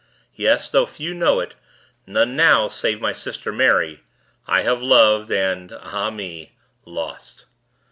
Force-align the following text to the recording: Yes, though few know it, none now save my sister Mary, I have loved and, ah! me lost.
Yes, 0.33 0.67
though 0.67 0.87
few 0.87 1.13
know 1.13 1.39
it, 1.41 1.53
none 2.07 2.35
now 2.35 2.67
save 2.69 2.99
my 2.99 3.13
sister 3.13 3.51
Mary, 3.51 4.01
I 4.47 4.63
have 4.63 4.81
loved 4.81 5.29
and, 5.31 5.71
ah! 5.73 6.09
me 6.09 6.53
lost. 6.85 7.45